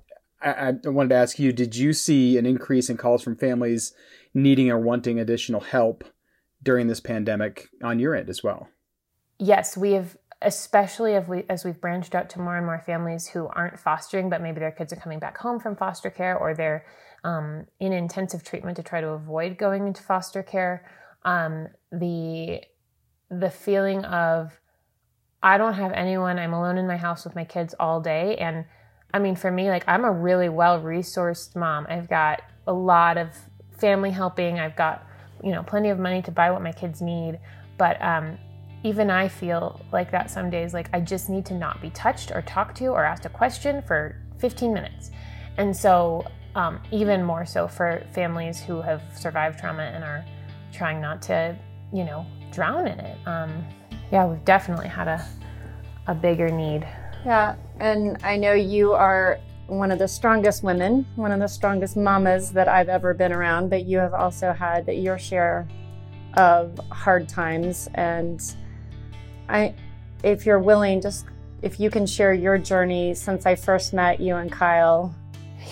I, 0.43 0.75
I 0.85 0.89
wanted 0.89 1.11
to 1.11 1.17
ask 1.17 1.39
you: 1.39 1.53
Did 1.53 1.77
you 1.77 1.93
see 1.93 2.37
an 2.39 2.47
increase 2.47 2.91
in 2.91 2.97
calls 2.97 3.23
from 3.23 3.37
families 3.37 3.95
needing 4.35 4.71
or 4.71 4.79
wanting 4.79 5.19
additional 5.19 5.61
help 5.61 6.05
during 6.63 6.87
this 6.87 7.01
pandemic 7.01 7.69
on 7.83 7.99
your 7.99 8.15
end 8.15 8.29
as 8.29 8.43
well? 8.43 8.69
Yes, 9.39 9.77
we 9.77 9.93
have 9.93 10.17
especially 10.43 11.13
if 11.13 11.29
we 11.29 11.45
as 11.51 11.65
we've 11.67 11.81
branched 11.81 12.15
out 12.15 12.31
to 12.31 12.41
more 12.41 12.57
and 12.57 12.65
more 12.65 12.79
families 12.79 13.29
who 13.29 13.47
aren't 13.49 13.79
fostering 13.79 14.31
but 14.31 14.41
maybe 14.41 14.59
their 14.59 14.71
kids 14.71 14.91
are 14.91 14.97
coming 14.97 15.19
back 15.19 15.37
home 15.37 15.61
from 15.61 15.77
foster 15.77 16.09
care 16.09 16.35
or 16.35 16.55
they're 16.55 16.87
um, 17.25 17.67
in 17.79 17.93
intensive 17.93 18.43
treatment 18.43 18.75
to 18.79 18.83
try 18.83 19.03
to 19.03 19.09
avoid 19.09 19.59
going 19.59 19.87
into 19.87 20.03
foster 20.03 20.43
care 20.43 20.83
um, 21.27 21.69
the 21.93 22.63
the 23.31 23.51
feeling 23.51 24.05
of 24.07 24.59
I 25.43 25.57
don't 25.57 25.75
have 25.75 25.93
anyone. 25.93 26.39
I'm 26.39 26.53
alone 26.53 26.77
in 26.77 26.87
my 26.87 26.97
house 26.97 27.25
with 27.25 27.35
my 27.35 27.45
kids 27.45 27.75
all 27.81 28.01
day. 28.01 28.37
And 28.37 28.67
I 29.13 29.19
mean, 29.19 29.37
for 29.37 29.51
me, 29.51 29.71
like, 29.71 29.85
I'm 29.87 30.05
a 30.05 30.13
really 30.13 30.49
well 30.49 30.81
resourced 30.81 31.57
mom. 31.57 31.87
I've 31.89 32.09
got 32.09 32.43
a 32.67 32.73
lot 32.73 33.17
of 33.17 33.29
family 33.79 34.11
helping. 34.11 34.61
I've 34.61 34.77
got, 34.77 35.07
you 35.43 35.53
know, 35.53 35.63
plenty 35.63 35.89
of 35.89 35.99
money 35.99 36.23
to 36.23 36.31
buy 36.31 36.51
what 36.51 36.63
my 36.63 36.73
kids 36.73 37.01
need. 37.01 37.39
But 37.79 38.01
um, 38.03 38.39
even 38.83 39.11
I 39.11 39.29
feel 39.29 39.81
like 39.93 40.11
that 40.11 40.31
some 40.31 40.51
days, 40.51 40.75
like, 40.75 40.89
I 40.93 41.01
just 41.01 41.29
need 41.29 41.45
to 41.47 41.55
not 41.55 41.81
be 41.81 41.91
touched 41.91 42.31
or 42.33 42.43
talked 42.43 42.77
to 42.79 42.87
or 42.87 43.05
asked 43.05 43.27
a 43.27 43.31
question 43.31 43.83
for 43.83 44.17
15 44.39 44.73
minutes. 44.73 45.11
And 45.57 45.77
so, 45.77 46.27
um, 46.55 46.81
even 46.91 47.23
more 47.23 47.45
so 47.45 47.69
for 47.69 48.05
families 48.13 48.61
who 48.61 48.81
have 48.81 49.03
survived 49.15 49.59
trauma 49.59 49.83
and 49.83 50.03
are 50.03 50.25
trying 50.73 51.01
not 51.01 51.23
to, 51.23 51.57
you 51.93 52.05
know, 52.05 52.27
drown 52.51 52.87
in 52.87 52.99
it. 52.99 53.17
Um, 53.27 53.65
yeah, 54.11 54.27
we've 54.27 54.45
definitely 54.45 54.89
had 54.89 55.09
a, 55.09 55.25
a 56.07 56.15
bigger 56.15 56.49
need. 56.49 56.87
Yeah, 57.25 57.57
and 57.79 58.19
I 58.25 58.37
know 58.37 58.55
you 58.55 58.93
are 58.93 59.39
one 59.71 59.91
of 59.91 59.99
the 59.99 60.09
strongest 60.09 60.63
women, 60.63 61.07
one 61.17 61.33
of 61.33 61.41
the 61.41 61.47
strongest 61.47 61.97
mamas 61.97 62.51
that 62.53 62.69
I've 62.69 62.89
ever 62.89 63.15
been 63.15 63.33
around, 63.33 63.71
but 63.71 63.85
you 63.85 63.99
have 63.99 64.13
also 64.13 64.53
had 64.53 64.87
your 64.89 65.19
share 65.19 65.69
of 66.35 66.79
hard 66.91 67.29
times. 67.29 67.89
And 67.95 68.43
I, 69.49 69.75
if 70.23 70.45
you're 70.45 70.59
willing, 70.59 71.01
just 71.01 71.27
if 71.63 71.79
you 71.79 71.91
can 71.91 72.07
share 72.07 72.33
your 72.33 72.59
journey 72.59 73.15
since 73.15 73.47
I 73.47 73.55
first 73.55 73.93
met 73.93 74.21
you 74.21 74.37
and 74.37 74.51
Kyle. 74.51 75.15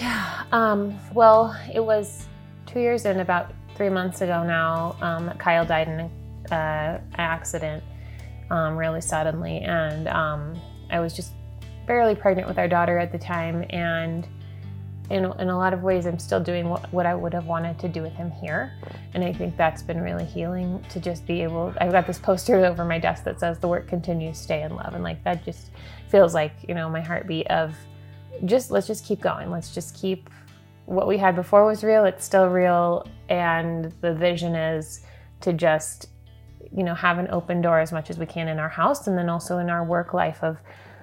Yeah, 0.00 0.44
um, 0.52 0.98
well, 1.12 1.58
it 1.72 1.80
was 1.80 2.26
two 2.66 2.80
years 2.80 3.04
and 3.04 3.20
about 3.20 3.52
three 3.74 3.88
months 3.88 4.20
ago 4.20 4.44
now. 4.44 4.96
Um, 5.00 5.30
Kyle 5.38 5.64
died 5.64 5.88
in 5.88 6.00
uh, 6.52 7.00
an 7.00 7.02
accident 7.16 7.82
um, 8.50 8.76
really 8.76 9.00
suddenly. 9.00 9.58
And 9.58 10.08
um, 10.08 10.60
I 10.90 11.00
was 11.00 11.14
just 11.14 11.32
barely 11.88 12.14
pregnant 12.14 12.46
with 12.46 12.58
our 12.58 12.68
daughter 12.68 12.98
at 12.98 13.10
the 13.10 13.18
time. 13.18 13.64
And 13.70 14.28
in, 15.10 15.24
in 15.24 15.48
a 15.48 15.56
lot 15.56 15.72
of 15.72 15.82
ways, 15.82 16.06
I'm 16.06 16.18
still 16.18 16.38
doing 16.38 16.68
what, 16.68 16.92
what 16.92 17.06
I 17.06 17.14
would 17.14 17.32
have 17.32 17.46
wanted 17.46 17.78
to 17.80 17.88
do 17.88 18.02
with 18.02 18.12
him 18.12 18.30
here. 18.30 18.72
And 19.14 19.24
I 19.24 19.32
think 19.32 19.56
that's 19.56 19.82
been 19.82 20.00
really 20.00 20.26
healing 20.26 20.84
to 20.90 21.00
just 21.00 21.26
be 21.26 21.42
able. 21.42 21.74
I've 21.80 21.90
got 21.92 22.06
this 22.06 22.18
poster 22.18 22.56
over 22.64 22.84
my 22.84 22.98
desk 22.98 23.24
that 23.24 23.40
says, 23.40 23.58
The 23.58 23.68
work 23.68 23.88
continues, 23.88 24.38
stay 24.38 24.62
in 24.62 24.76
love. 24.76 24.94
And 24.94 25.02
like 25.02 25.24
that 25.24 25.44
just 25.44 25.70
feels 26.08 26.34
like, 26.34 26.52
you 26.68 26.74
know, 26.74 26.88
my 26.88 27.00
heartbeat 27.00 27.48
of 27.48 27.74
just 28.44 28.70
let's 28.70 28.86
just 28.86 29.04
keep 29.04 29.20
going. 29.20 29.50
Let's 29.50 29.74
just 29.74 29.96
keep 29.96 30.30
what 30.84 31.06
we 31.06 31.18
had 31.18 31.34
before 31.34 31.66
was 31.66 31.82
real, 31.82 32.04
it's 32.04 32.24
still 32.24 32.48
real. 32.48 33.06
And 33.28 33.92
the 34.00 34.14
vision 34.14 34.54
is 34.54 35.00
to 35.40 35.52
just 35.52 36.08
you 36.76 36.82
know 36.82 36.94
have 36.94 37.18
an 37.18 37.28
open 37.30 37.60
door 37.60 37.80
as 37.80 37.92
much 37.92 38.10
as 38.10 38.18
we 38.18 38.26
can 38.26 38.48
in 38.48 38.58
our 38.58 38.68
house 38.68 39.06
and 39.06 39.16
then 39.16 39.28
also 39.28 39.58
in 39.58 39.70
our 39.70 39.84
work 39.84 40.12
life 40.12 40.42
of 40.42 40.58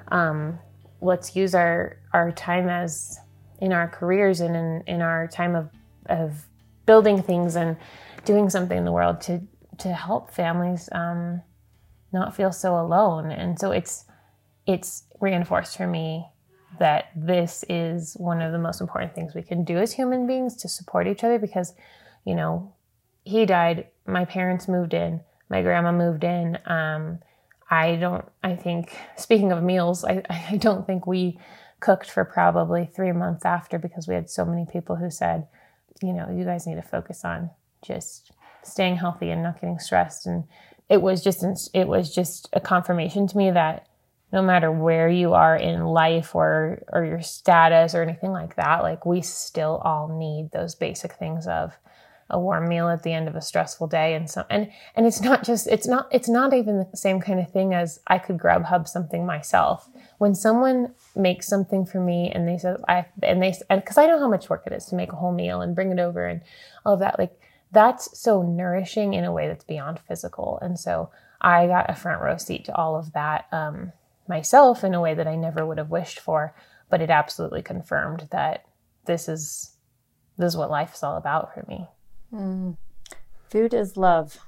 um, 0.09 0.59
let's 1.05 1.35
use 1.35 1.55
our 1.55 1.97
our 2.13 2.31
time 2.31 2.69
as 2.69 3.19
in 3.59 3.71
our 3.71 3.87
careers 3.87 4.41
and 4.41 4.55
in, 4.55 4.83
in 4.87 5.01
our 5.01 5.27
time 5.27 5.55
of 5.55 5.69
of 6.07 6.45
building 6.85 7.21
things 7.21 7.55
and 7.55 7.77
doing 8.25 8.49
something 8.49 8.77
in 8.77 8.85
the 8.85 8.91
world 8.91 9.21
to 9.21 9.41
to 9.77 9.93
help 9.93 10.31
families 10.31 10.89
um, 10.91 11.41
not 12.11 12.35
feel 12.35 12.51
so 12.51 12.79
alone. 12.79 13.31
And 13.31 13.59
so 13.59 13.71
it's 13.71 14.05
it's 14.65 15.03
reinforced 15.19 15.77
for 15.77 15.87
me 15.87 16.27
that 16.79 17.11
this 17.15 17.63
is 17.69 18.15
one 18.15 18.41
of 18.41 18.51
the 18.51 18.57
most 18.57 18.81
important 18.81 19.13
things 19.13 19.35
we 19.35 19.41
can 19.41 19.63
do 19.63 19.77
as 19.77 19.93
human 19.93 20.27
beings 20.27 20.55
to 20.57 20.67
support 20.67 21.07
each 21.07 21.23
other 21.23 21.39
because, 21.39 21.73
you 22.25 22.35
know, 22.35 22.73
he 23.23 23.45
died, 23.45 23.87
my 24.05 24.25
parents 24.25 24.67
moved 24.67 24.93
in, 24.93 25.21
my 25.49 25.61
grandma 25.61 25.91
moved 25.91 26.23
in. 26.23 26.57
Um, 26.65 27.19
I 27.69 27.95
don't, 27.95 28.25
I 28.43 28.55
think, 28.55 28.95
speaking 29.17 29.51
of 29.51 29.63
meals, 29.63 30.03
I, 30.03 30.23
I 30.29 30.57
don't 30.57 30.85
think 30.85 31.07
we 31.07 31.39
cooked 31.79 32.09
for 32.09 32.25
probably 32.25 32.85
three 32.85 33.11
months 33.11 33.45
after 33.45 33.77
because 33.77 34.07
we 34.07 34.15
had 34.15 34.29
so 34.29 34.45
many 34.45 34.65
people 34.65 34.95
who 34.95 35.09
said, 35.09 35.47
you 36.01 36.13
know, 36.13 36.29
you 36.29 36.45
guys 36.45 36.67
need 36.67 36.75
to 36.75 36.81
focus 36.81 37.23
on 37.25 37.49
just 37.85 38.31
staying 38.63 38.97
healthy 38.97 39.29
and 39.29 39.43
not 39.43 39.61
getting 39.61 39.79
stressed. 39.79 40.25
And 40.25 40.45
it 40.89 41.01
was 41.01 41.23
just, 41.23 41.69
it 41.73 41.87
was 41.87 42.13
just 42.13 42.49
a 42.53 42.59
confirmation 42.59 43.27
to 43.27 43.37
me 43.37 43.51
that 43.51 43.87
no 44.31 44.41
matter 44.41 44.71
where 44.71 45.07
you 45.07 45.33
are 45.33 45.55
in 45.55 45.85
life 45.85 46.35
or 46.35 46.83
or 46.91 47.05
your 47.05 47.21
status 47.21 47.95
or 47.95 48.01
anything 48.01 48.31
like 48.31 48.55
that 48.55 48.83
like 48.83 49.05
we 49.05 49.21
still 49.21 49.81
all 49.85 50.17
need 50.17 50.51
those 50.51 50.75
basic 50.75 51.13
things 51.13 51.47
of 51.47 51.77
a 52.29 52.39
warm 52.39 52.67
meal 52.67 52.89
at 52.89 53.03
the 53.03 53.13
end 53.13 53.27
of 53.27 53.35
a 53.35 53.41
stressful 53.41 53.85
day 53.85 54.15
and 54.15 54.29
so 54.29 54.43
and 54.49 54.71
and 54.95 55.05
it's 55.05 55.21
not 55.21 55.43
just 55.43 55.67
it's 55.67 55.87
not 55.87 56.07
it's 56.11 56.27
not 56.27 56.53
even 56.53 56.79
the 56.79 56.97
same 56.97 57.19
kind 57.19 57.39
of 57.39 57.51
thing 57.51 57.73
as 57.73 57.99
I 58.07 58.17
could 58.17 58.37
Grubhub 58.37 58.87
something 58.87 59.25
myself. 59.25 59.87
When 60.17 60.33
someone 60.33 60.93
makes 61.15 61.47
something 61.47 61.85
for 61.85 61.99
me 61.99 62.31
and 62.33 62.47
they 62.47 62.57
said 62.57 62.77
I 62.87 63.05
and 63.21 63.41
they 63.41 63.53
and 63.69 63.81
because 63.81 63.97
I 63.97 64.07
know 64.07 64.19
how 64.19 64.29
much 64.29 64.49
work 64.49 64.63
it 64.65 64.73
is 64.73 64.85
to 64.85 64.95
make 64.95 65.11
a 65.11 65.15
whole 65.15 65.33
meal 65.33 65.61
and 65.61 65.75
bring 65.75 65.91
it 65.91 65.99
over 65.99 66.25
and 66.25 66.41
all 66.85 66.93
of 66.93 66.99
that 66.99 67.19
like 67.19 67.39
that's 67.71 68.17
so 68.17 68.41
nourishing 68.41 69.13
in 69.13 69.25
a 69.25 69.31
way 69.31 69.47
that's 69.47 69.63
beyond 69.63 69.99
physical 69.99 70.57
and 70.61 70.79
so 70.79 71.09
I 71.41 71.67
got 71.67 71.89
a 71.89 71.95
front 71.95 72.21
row 72.21 72.37
seat 72.37 72.65
to 72.65 72.75
all 72.75 72.95
of 72.95 73.13
that 73.13 73.45
um, 73.51 73.91
myself 74.27 74.83
in 74.83 74.95
a 74.95 75.01
way 75.01 75.13
that 75.13 75.27
I 75.27 75.35
never 75.35 75.65
would 75.65 75.77
have 75.77 75.91
wished 75.91 76.19
for, 76.19 76.55
but 76.89 77.01
it 77.01 77.09
absolutely 77.09 77.61
confirmed 77.61 78.27
that 78.31 78.65
this 79.05 79.29
is 79.29 79.71
this 80.37 80.53
is 80.53 80.57
what 80.57 80.69
life 80.69 80.95
is 80.95 81.03
all 81.03 81.17
about 81.17 81.53
for 81.53 81.63
me. 81.67 81.87
Mm. 82.33 82.77
Food 83.49 83.73
is 83.73 83.97
love. 83.97 84.39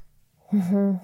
Mm-hmm. 0.53 0.95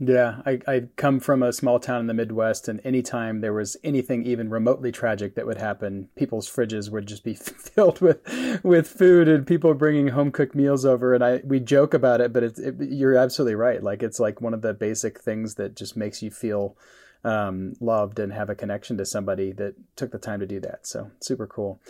Yeah, 0.00 0.42
I, 0.46 0.60
I 0.68 0.82
come 0.94 1.18
from 1.18 1.42
a 1.42 1.52
small 1.52 1.80
town 1.80 2.00
in 2.00 2.06
the 2.06 2.14
Midwest, 2.14 2.68
and 2.68 2.80
anytime 2.84 3.40
there 3.40 3.52
was 3.52 3.76
anything 3.82 4.24
even 4.24 4.48
remotely 4.48 4.92
tragic 4.92 5.34
that 5.34 5.44
would 5.44 5.58
happen, 5.58 6.08
people's 6.14 6.48
fridges 6.48 6.88
would 6.88 7.06
just 7.06 7.24
be 7.24 7.34
filled 7.34 8.00
with 8.00 8.20
with 8.62 8.86
food, 8.86 9.26
and 9.26 9.44
people 9.44 9.74
bringing 9.74 10.08
home 10.08 10.30
cooked 10.30 10.54
meals 10.54 10.84
over. 10.84 11.14
And 11.14 11.24
I 11.24 11.40
we 11.42 11.58
joke 11.58 11.94
about 11.94 12.20
it, 12.20 12.32
but 12.32 12.44
it's 12.44 12.60
it, 12.60 12.76
you're 12.78 13.16
absolutely 13.16 13.56
right. 13.56 13.82
Like 13.82 14.04
it's 14.04 14.20
like 14.20 14.40
one 14.40 14.54
of 14.54 14.62
the 14.62 14.72
basic 14.72 15.20
things 15.20 15.56
that 15.56 15.74
just 15.74 15.96
makes 15.96 16.22
you 16.22 16.30
feel 16.30 16.76
um, 17.24 17.74
loved 17.80 18.20
and 18.20 18.32
have 18.32 18.50
a 18.50 18.54
connection 18.54 18.96
to 18.98 19.04
somebody 19.04 19.50
that 19.52 19.74
took 19.96 20.12
the 20.12 20.18
time 20.18 20.38
to 20.38 20.46
do 20.46 20.60
that. 20.60 20.86
So 20.86 21.10
super 21.20 21.48
cool. 21.48 21.80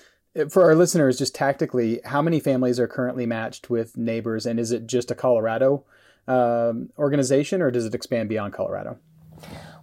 For 0.50 0.62
our 0.64 0.75
listeners, 0.75 1.18
just 1.18 1.35
tactically, 1.35 2.00
how 2.04 2.23
many 2.23 2.38
families 2.38 2.78
are 2.78 2.87
currently 2.87 3.26
matched 3.26 3.71
with 3.71 3.97
neighbors, 3.97 4.47
and 4.47 4.61
is 4.61 4.73
it 4.73 4.87
just 4.87 5.11
a 5.11 5.14
Colorado 5.14 5.85
um, 6.28 6.90
organization, 6.99 7.61
or 7.61 7.71
does 7.71 7.85
it 7.85 7.95
expand 7.95 8.28
beyond 8.28 8.52
Colorado? 8.52 8.99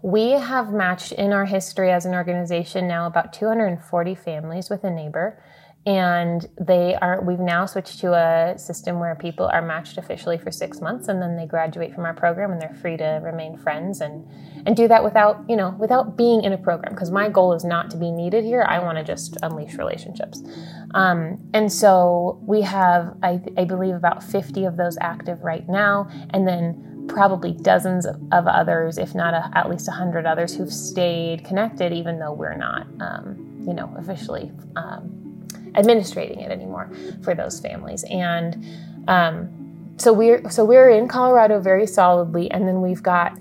We 0.02 0.32
have 0.32 0.72
matched 0.72 1.12
in 1.14 1.34
our 1.34 1.46
history 1.46 1.92
as 1.92 2.06
an 2.06 2.14
organization 2.14 2.88
now 2.88 3.08
about 3.08 3.34
240 3.34 4.16
families 4.16 4.70
with 4.70 4.84
a 4.84 4.92
neighbor 4.92 5.42
and 5.86 6.48
they 6.60 6.96
are 6.96 7.22
we've 7.22 7.40
now 7.40 7.66
switched 7.66 8.00
to 8.00 8.12
a 8.14 8.58
system 8.58 9.00
where 9.00 9.14
people 9.14 9.46
are 9.46 9.62
matched 9.62 10.00
officially 10.00 10.38
for 10.38 10.50
six 10.50 10.82
months 10.82 11.08
and 11.08 11.22
then 11.22 11.38
they 11.38 11.46
graduate 11.46 11.94
from 11.94 12.06
our 12.06 12.14
program 12.14 12.52
and 12.52 12.60
they're 12.60 12.74
free 12.82 12.98
to 12.98 13.20
remain 13.24 13.56
friends 13.56 14.02
and 14.02 14.28
and 14.66 14.76
do 14.76 14.88
that 14.88 15.04
without 15.04 15.44
you 15.48 15.56
know 15.56 15.76
without 15.78 16.18
being 16.18 16.44
in 16.44 16.54
a 16.54 16.58
program. 16.58 16.94
Because 16.94 17.12
my 17.12 17.30
goal 17.30 17.54
is 17.54 17.64
not 17.64 17.92
to 17.92 17.98
be 17.98 18.12
needed 18.12 18.44
here. 18.44 18.66
I 18.68 18.80
want 18.80 18.98
to 18.98 19.04
just 19.04 19.38
unleash 19.44 19.76
relationships. 19.76 20.42
Um, 20.96 21.38
and 21.54 21.72
so 21.72 22.42
we 22.48 22.62
have 22.62 23.16
I, 23.22 23.40
I 23.56 23.66
believe 23.66 23.94
about 23.94 24.24
50 24.24 24.66
of 24.66 24.78
those 24.78 24.98
active 25.02 25.44
right 25.44 25.68
now 25.70 26.10
and 26.32 26.48
then 26.48 27.06
probably 27.08 27.54
dozens 27.54 28.08
of, 28.08 28.18
others 28.32 28.98
if 28.98 29.14
not 29.14 29.36
a, 29.36 29.52
at 29.56 29.70
least 29.70 29.88
100 29.88 30.26
others 30.26 30.56
who've 30.56 30.74
stayed 30.74 31.46
connected 31.46 31.94
even 31.94 32.18
though 32.18 32.34
we're 32.34 32.58
not 32.58 32.88
um, 33.00 33.64
you 33.68 33.74
know 33.74 33.94
officially 34.00 34.52
um, 34.76 35.25
administrating 35.76 36.40
it 36.40 36.52
anymore 36.52 36.90
for 37.24 37.36
those 37.36 37.60
families. 37.60 38.04
And 38.10 38.66
um, 39.08 39.94
so 39.98 40.12
we're 40.12 40.50
so 40.50 40.66
we're 40.66 40.90
in 40.90 41.08
Colorado 41.08 41.60
very 41.60 41.88
solidly, 41.88 42.52
and 42.52 42.68
then 42.68 42.82
we've 42.82 43.04
got 43.04 43.38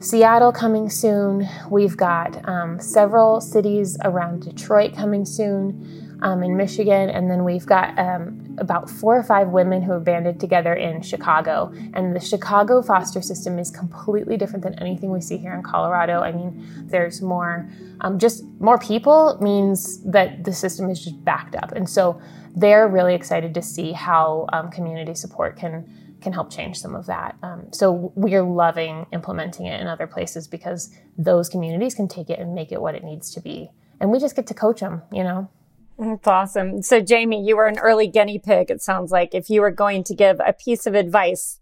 Seattle 0.00 0.52
coming 0.52 0.90
soon. 0.90 1.48
We've 1.70 1.96
got 1.96 2.48
um, 2.48 2.80
several 2.80 3.40
cities 3.40 3.96
around 4.04 4.42
Detroit 4.42 4.96
coming 4.96 5.24
soon 5.24 6.18
um, 6.22 6.42
in 6.42 6.56
Michigan, 6.56 7.08
and 7.08 7.30
then 7.30 7.44
we've 7.44 7.66
got 7.66 7.96
um, 7.98 8.41
about 8.58 8.88
four 8.88 9.16
or 9.16 9.22
five 9.22 9.48
women 9.48 9.82
who 9.82 9.92
have 9.92 10.04
banded 10.04 10.38
together 10.38 10.74
in 10.74 11.02
Chicago. 11.02 11.72
And 11.94 12.14
the 12.14 12.20
Chicago 12.20 12.82
foster 12.82 13.22
system 13.22 13.58
is 13.58 13.70
completely 13.70 14.36
different 14.36 14.62
than 14.62 14.78
anything 14.78 15.10
we 15.10 15.20
see 15.20 15.36
here 15.36 15.54
in 15.54 15.62
Colorado. 15.62 16.20
I 16.20 16.32
mean, 16.32 16.86
there's 16.86 17.22
more, 17.22 17.68
um, 18.00 18.18
just 18.18 18.44
more 18.60 18.78
people 18.78 19.38
means 19.40 20.02
that 20.04 20.44
the 20.44 20.52
system 20.52 20.90
is 20.90 21.02
just 21.02 21.24
backed 21.24 21.54
up, 21.56 21.72
and 21.72 21.88
so 21.88 22.20
they're 22.54 22.88
really 22.88 23.14
excited 23.14 23.54
to 23.54 23.62
see 23.62 23.92
how 23.92 24.46
um, 24.52 24.70
community 24.70 25.14
support 25.14 25.56
can 25.56 25.88
can 26.20 26.32
help 26.32 26.52
change 26.52 26.78
some 26.78 26.94
of 26.94 27.06
that. 27.06 27.36
Um, 27.42 27.66
so 27.72 28.12
we're 28.14 28.44
loving 28.44 29.06
implementing 29.12 29.66
it 29.66 29.80
in 29.80 29.88
other 29.88 30.06
places 30.06 30.46
because 30.46 30.94
those 31.18 31.48
communities 31.48 31.96
can 31.96 32.06
take 32.06 32.30
it 32.30 32.38
and 32.38 32.54
make 32.54 32.70
it 32.70 32.80
what 32.80 32.94
it 32.94 33.02
needs 33.02 33.32
to 33.32 33.40
be. 33.40 33.70
And 34.00 34.10
we 34.10 34.20
just 34.20 34.36
get 34.36 34.46
to 34.46 34.54
coach 34.54 34.80
them, 34.80 35.02
you 35.10 35.24
know? 35.24 35.50
That's 35.98 36.26
awesome. 36.26 36.82
So, 36.82 37.00
Jamie, 37.00 37.44
you 37.44 37.56
were 37.56 37.66
an 37.66 37.78
early 37.78 38.08
guinea 38.08 38.38
pig, 38.38 38.70
it 38.70 38.82
sounds 38.82 39.12
like. 39.12 39.34
If 39.34 39.50
you 39.50 39.60
were 39.60 39.70
going 39.70 40.04
to 40.04 40.14
give 40.14 40.40
a 40.40 40.52
piece 40.52 40.86
of 40.86 40.94
advice 40.94 41.60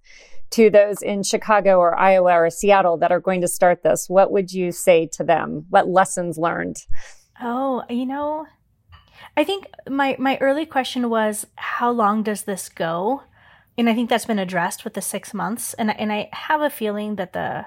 to 0.50 0.70
those 0.70 1.02
in 1.02 1.22
Chicago 1.22 1.78
or 1.78 1.98
Iowa 1.98 2.32
or 2.34 2.50
Seattle 2.50 2.96
that 2.98 3.12
are 3.12 3.20
going 3.20 3.40
to 3.42 3.48
start 3.48 3.82
this, 3.82 4.08
what 4.08 4.32
would 4.32 4.52
you 4.52 4.72
say 4.72 5.06
to 5.12 5.24
them? 5.24 5.66
What 5.70 5.88
lessons 5.88 6.38
learned? 6.38 6.86
Oh, 7.40 7.84
you 7.88 8.06
know, 8.06 8.46
I 9.36 9.44
think 9.44 9.66
my, 9.88 10.16
my 10.18 10.38
early 10.40 10.66
question 10.66 11.08
was 11.08 11.46
how 11.56 11.90
long 11.90 12.22
does 12.22 12.44
this 12.44 12.68
go? 12.68 13.22
And 13.78 13.88
I 13.88 13.94
think 13.94 14.10
that's 14.10 14.26
been 14.26 14.38
addressed 14.38 14.84
with 14.84 14.94
the 14.94 15.00
six 15.00 15.32
months. 15.32 15.74
And, 15.74 15.96
and 15.98 16.12
I 16.12 16.28
have 16.32 16.60
a 16.60 16.70
feeling 16.70 17.16
that 17.16 17.32
the 17.32 17.66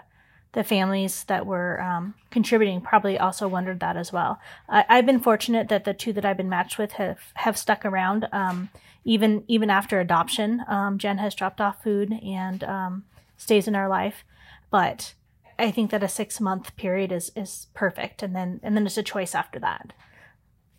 the 0.53 0.63
families 0.63 1.23
that 1.25 1.45
were 1.45 1.81
um, 1.81 2.13
contributing 2.29 2.79
probably 2.79 3.17
also 3.17 3.47
wondered 3.47 3.79
that 3.79 3.97
as 3.97 4.13
well. 4.13 4.39
I, 4.69 4.85
have 4.87 5.05
been 5.05 5.19
fortunate 5.19 5.67
that 5.69 5.83
the 5.83 5.93
two 5.93 6.13
that 6.13 6.25
I've 6.25 6.37
been 6.37 6.49
matched 6.49 6.77
with 6.77 6.93
have, 6.93 7.19
have 7.35 7.57
stuck 7.57 7.83
around 7.83 8.27
um, 8.31 8.69
even 9.03 9.43
even 9.47 9.69
after 9.69 9.99
adoption. 9.99 10.63
Um, 10.67 10.97
Jen 10.97 11.17
has 11.17 11.35
dropped 11.35 11.59
off 11.59 11.83
food 11.83 12.13
and 12.23 12.63
um, 12.63 13.03
stays 13.35 13.67
in 13.67 13.75
our 13.75 13.89
life, 13.89 14.23
but 14.69 15.15
I 15.57 15.71
think 15.71 15.91
that 15.91 16.03
a 16.03 16.07
six 16.07 16.39
month 16.39 16.75
period 16.75 17.11
is 17.11 17.31
is 17.35 17.67
perfect, 17.73 18.23
and 18.23 18.35
then 18.35 18.59
and 18.63 18.77
then 18.77 18.85
it's 18.85 18.97
a 18.97 19.03
choice 19.03 19.35
after 19.35 19.59
that. 19.59 19.93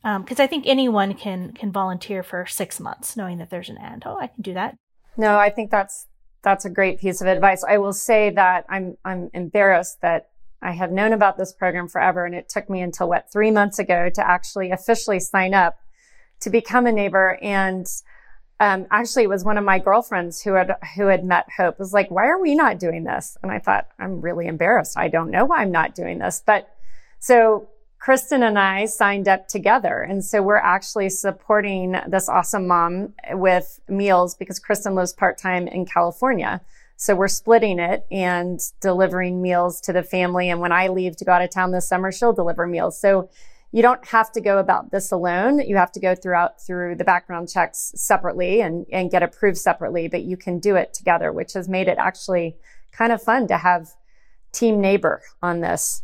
Because 0.03 0.39
um, 0.39 0.45
I 0.45 0.47
think 0.47 0.67
anyone 0.67 1.15
can 1.15 1.53
can 1.53 1.73
volunteer 1.73 2.23
for 2.23 2.47
six 2.47 2.79
months, 2.79 3.17
knowing 3.17 3.39
that 3.39 3.51
there's 3.51 3.69
an 3.69 3.79
end. 3.79 4.05
Oh, 4.07 4.19
I 4.19 4.29
can 4.29 4.43
do 4.43 4.55
that. 4.55 4.79
No, 5.17 5.37
I 5.37 5.51
think 5.51 5.71
that's 5.71 6.07
that's 6.45 6.65
a 6.65 6.71
great 6.71 7.01
piece 7.01 7.21
of 7.21 7.27
advice. 7.27 7.65
I 7.65 7.79
will 7.79 7.93
say 7.93 8.31
that 8.31 8.67
I'm 8.69 8.97
I'm 9.05 9.31
embarrassed 9.35 10.01
that 10.03 10.29
I 10.63 10.73
have 10.73 10.93
known 10.93 11.13
about 11.13 11.37
this 11.37 11.53
program 11.53 11.89
forever, 11.89 12.25
and 12.25 12.35
it 12.35 12.49
took 12.49 12.71
me 12.71 12.81
until 12.81 13.09
what 13.09 13.33
three 13.33 13.51
months 13.51 13.79
ago 13.79 14.09
to 14.15 14.27
actually 14.27 14.71
officially 14.71 15.19
sign 15.19 15.55
up 15.55 15.77
to 16.41 16.51
become 16.51 16.87
a 16.87 16.93
neighbor. 16.93 17.39
And 17.43 17.87
um, 18.61 18.87
actually, 18.91 19.25
it 19.25 19.29
was 19.29 19.45
one 19.45 19.59
of 19.59 19.65
my 19.65 19.79
girlfriends 19.79 20.43
who 20.43 20.53
had 20.53 20.77
who 20.97 21.07
had 21.07 21.25
met 21.25 21.47
Hope. 21.57 21.79
Was 21.79 21.93
like, 21.93 22.11
"Why 22.11 22.27
are 22.27 22.41
we 22.41 22.55
not 22.55 22.79
doing 22.79 23.05
this?" 23.05 23.37
And 23.43 23.51
I 23.51 23.59
thought, 23.59 23.89
I'm 23.99 24.21
really 24.21 24.47
embarrassed. 24.47 24.97
I 24.97 25.09
don't 25.09 25.31
know 25.31 25.45
why 25.45 25.59
I'm 25.59 25.73
not 25.73 25.95
doing 25.95 26.19
this, 26.19 26.43
but 26.45 26.69
so 27.19 27.69
Kristen 28.05 28.43
and 28.43 28.59
I 28.59 28.85
signed 28.85 29.29
up 29.29 29.49
together. 29.49 30.03
And 30.03 30.23
so 30.23 30.43
we're 30.43 30.57
actually 30.57 31.09
supporting 31.09 31.97
this 32.07 32.29
awesome 32.29 32.67
mom 32.67 33.15
with 33.31 33.81
meals 33.89 34.35
because 34.35 34.59
Kristen 34.59 34.95
lives 34.95 35.15
part 35.15 35.39
time 35.39 35.67
in 35.67 35.87
California. 35.87 36.61
So 36.97 37.15
we're 37.17 37.29
splitting 37.29 37.79
it 37.79 38.05
and 38.11 38.61
delivering 38.83 39.41
meals 39.41 39.81
to 39.81 39.95
the 39.95 40.03
family. 40.03 40.51
And 40.51 40.61
when 40.61 40.71
I 40.71 40.89
leave 40.89 41.17
to 41.17 41.25
go 41.25 41.33
out 41.33 41.41
of 41.41 41.49
town 41.49 41.73
this 41.73 41.89
summer, 41.89 42.13
she'll 42.13 42.35
deliver 42.35 42.67
meals. 42.67 43.01
So 43.01 43.31
you 43.73 43.81
don't 43.81 44.07
have 44.09 44.31
to 44.33 44.41
go 44.43 44.59
about 44.59 44.91
this 44.91 45.11
alone. 45.11 45.61
You 45.61 45.77
have 45.77 45.93
to 45.93 46.01
go 46.01 46.15
throughout 46.15 46.61
through 46.61 46.97
the 46.97 47.05
background 47.05 47.49
checks 47.49 47.91
separately 47.97 48.61
and, 48.61 48.85
and 48.93 49.11
get 49.11 49.23
approved 49.23 49.57
separately, 49.57 50.09
but 50.09 50.25
you 50.25 50.37
can 50.37 50.59
do 50.59 50.77
it 50.77 50.93
together, 50.93 51.33
which 51.33 51.55
has 51.55 51.71
made 51.71 51.89
it 51.89 51.97
actually 51.97 52.59
kind 52.93 53.13
of 53.13 53.23
fun 53.23 53.49
to 53.49 53.57
have 53.57 53.95
team 54.53 54.79
neighbor 54.79 55.23
on 55.43 55.61
this. 55.63 56.03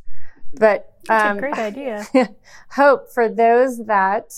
But 0.54 0.92
um, 1.09 1.38
great 1.38 1.54
idea. 1.59 2.07
hope 2.71 3.11
for 3.12 3.28
those 3.28 3.85
that 3.87 4.33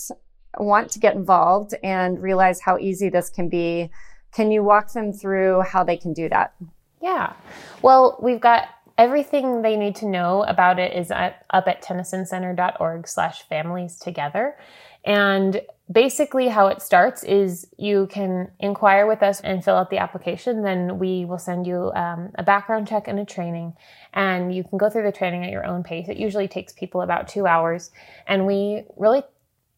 want 0.57 0.91
to 0.91 0.99
get 0.99 1.15
involved 1.15 1.73
and 1.83 2.21
realize 2.21 2.61
how 2.61 2.77
easy 2.77 3.09
this 3.09 3.29
can 3.29 3.49
be. 3.49 3.89
Can 4.31 4.51
you 4.51 4.63
walk 4.63 4.93
them 4.93 5.13
through 5.13 5.61
how 5.61 5.83
they 5.83 5.97
can 5.97 6.13
do 6.13 6.29
that? 6.29 6.53
Yeah. 7.01 7.33
Well, 7.81 8.17
we've 8.21 8.39
got 8.39 8.67
everything 8.97 9.61
they 9.61 9.75
need 9.75 9.95
to 9.97 10.07
know 10.07 10.43
about 10.43 10.79
it 10.79 10.95
is 10.95 11.11
at, 11.11 11.45
up 11.49 11.67
at 11.67 11.83
tennysoncenter.org 11.83 13.07
slash 13.07 13.43
families 13.47 13.97
together. 13.97 14.55
And 15.03 15.61
basically 15.91 16.47
how 16.47 16.67
it 16.67 16.81
starts 16.81 17.23
is 17.23 17.67
you 17.77 18.07
can 18.07 18.51
inquire 18.59 19.05
with 19.05 19.21
us 19.21 19.41
and 19.41 19.63
fill 19.63 19.75
out 19.75 19.89
the 19.89 19.97
application. 19.97 20.63
Then 20.63 20.97
we 20.97 21.25
will 21.25 21.37
send 21.37 21.67
you 21.67 21.91
um, 21.93 22.31
a 22.35 22.43
background 22.43 22.87
check 22.87 23.07
and 23.07 23.19
a 23.19 23.25
training. 23.25 23.73
And 24.13 24.55
you 24.55 24.63
can 24.63 24.77
go 24.77 24.89
through 24.89 25.03
the 25.03 25.11
training 25.11 25.43
at 25.43 25.51
your 25.51 25.65
own 25.65 25.83
pace. 25.83 26.07
It 26.07 26.17
usually 26.17 26.47
takes 26.47 26.73
people 26.73 27.01
about 27.01 27.27
two 27.27 27.45
hours. 27.45 27.91
And 28.27 28.45
we 28.45 28.85
really 28.95 29.23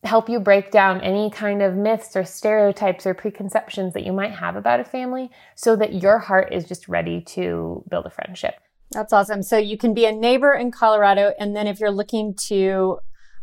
help 0.04 0.30
you 0.30 0.40
break 0.40 0.70
down 0.70 1.02
any 1.02 1.32
kind 1.32 1.64
of 1.64 1.76
myths 1.76 2.16
or 2.16 2.24
stereotypes 2.24 3.08
or 3.08 3.16
preconceptions 3.16 3.94
that 3.94 4.06
you 4.06 4.14
might 4.14 4.34
have 4.34 4.56
about 4.56 4.80
a 4.80 4.84
family 4.84 5.32
so 5.56 5.76
that 5.76 5.94
your 5.94 6.20
heart 6.20 6.54
is 6.54 6.66
just 6.66 6.88
ready 6.88 7.22
to 7.22 7.84
build 7.90 8.06
a 8.06 8.12
friendship. 8.12 8.56
That's 8.92 9.12
awesome. 9.12 9.42
So 9.42 9.58
you 9.58 9.78
can 9.78 9.96
be 9.96 10.06
a 10.06 10.12
neighbor 10.12 10.54
in 10.54 10.70
Colorado. 10.70 11.34
And 11.40 11.56
then 11.56 11.66
if 11.66 11.80
you're 11.80 11.90
looking 11.92 12.36
to 12.48 13.00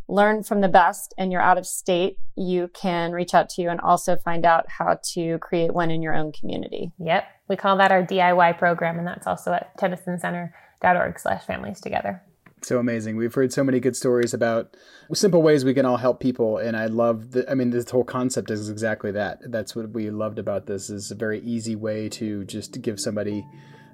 learn 0.08 0.42
from 0.42 0.60
the 0.60 0.68
best 0.68 1.14
and 1.16 1.32
you're 1.32 1.40
out 1.40 1.58
of 1.58 1.66
state, 1.66 2.18
you 2.36 2.68
can 2.74 3.12
reach 3.12 3.34
out 3.34 3.48
to 3.50 3.62
you 3.62 3.70
and 3.70 3.80
also 3.80 4.16
find 4.16 4.44
out 4.44 4.66
how 4.68 4.98
to 5.14 5.38
create 5.38 5.72
one 5.72 5.90
in 5.90 6.02
your 6.02 6.14
own 6.14 6.32
community. 6.32 6.92
Yep. 6.98 7.24
We 7.48 7.56
call 7.56 7.76
that 7.78 7.92
our 7.92 8.02
DIY 8.02 8.58
program, 8.58 8.98
and 8.98 9.06
that's 9.06 9.26
also 9.26 9.52
at 9.52 9.76
tennysonCenter.org 9.78 11.18
slash 11.18 11.44
families 11.44 11.80
together. 11.80 12.22
So 12.64 12.78
amazing. 12.78 13.16
We've 13.16 13.34
heard 13.34 13.52
so 13.52 13.64
many 13.64 13.80
good 13.80 13.96
stories 13.96 14.32
about 14.32 14.76
simple 15.12 15.42
ways 15.42 15.64
we 15.64 15.74
can 15.74 15.84
all 15.84 15.96
help 15.96 16.20
people. 16.20 16.58
And 16.58 16.76
I 16.76 16.86
love 16.86 17.32
the, 17.32 17.50
I 17.50 17.54
mean, 17.54 17.70
this 17.70 17.90
whole 17.90 18.04
concept 18.04 18.52
is 18.52 18.70
exactly 18.70 19.10
that. 19.12 19.40
That's 19.50 19.74
what 19.74 19.90
we 19.90 20.10
loved 20.10 20.38
about 20.38 20.66
this 20.66 20.88
is 20.88 21.10
a 21.10 21.16
very 21.16 21.40
easy 21.40 21.74
way 21.74 22.08
to 22.10 22.44
just 22.44 22.80
give 22.80 23.00
somebody 23.00 23.44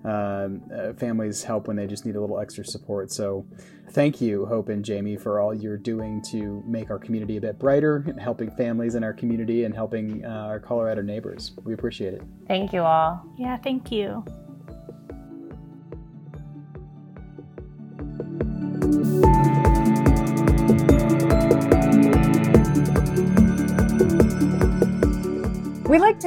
um, 0.05 0.63
uh, 0.75 0.93
families 0.95 1.43
help 1.43 1.69
when 1.69 1.77
they 1.77 1.87
just 1.87 2.07
need 2.07 2.17
a 2.17 2.21
little 2.21 2.39
extra 2.39 2.65
support. 2.65 3.11
So, 3.11 3.47
thank 3.91 4.21
you, 4.21 4.47
Hope 4.47 4.69
and 4.69 4.85
Jamie, 4.85 5.17
for 5.17 5.41
all 5.41 5.55
you're 5.55 5.77
doing 5.77 6.23
to 6.31 6.63
make 6.67 6.91
our 6.91 6.99
community 6.99 7.37
a 7.37 7.41
bit 7.41 7.59
brighter, 7.59 8.05
and 8.07 8.21
helping 8.21 8.51
families 8.53 8.95
in 8.95 9.05
our 9.05 9.13
community, 9.13 9.65
and 9.65 9.75
helping 9.75 10.25
uh, 10.25 10.29
our 10.29 10.61
Colorado 10.61 11.03
neighbors. 11.03 11.53
We 11.65 11.75
appreciate 11.75 12.15
it. 12.15 12.23
Thank 12.47 12.73
you 12.73 12.83
all. 12.83 13.25
Yeah, 13.37 13.57
thank 13.57 13.91
you. 13.91 14.25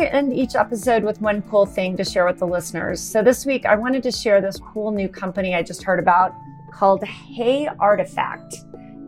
To 0.02 0.16
end 0.16 0.34
each 0.34 0.56
episode 0.56 1.04
with 1.04 1.22
one 1.22 1.44
cool 1.44 1.66
thing 1.66 1.96
to 1.96 2.04
share 2.04 2.26
with 2.26 2.40
the 2.40 2.48
listeners. 2.48 3.00
So 3.00 3.22
this 3.22 3.46
week, 3.46 3.66
I 3.68 3.76
wanted 3.76 4.02
to 4.04 4.12
share 4.12 4.42
this 4.42 4.60
cool 4.60 4.92
new 4.92 5.08
company 5.08 5.54
I 5.54 5.62
just 5.62 5.84
heard 5.84 6.00
about 6.00 6.34
called 6.72 7.04
Hey 7.04 7.68
Artifact. 7.80 8.56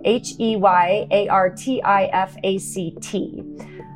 H 0.06 0.34
E 0.40 0.56
Y 0.56 1.08
A 1.12 1.28
R 1.30 1.50
T 1.50 1.82
I 1.82 2.06
F 2.06 2.36
A 2.44 2.58
C 2.58 2.96
T. 3.02 3.42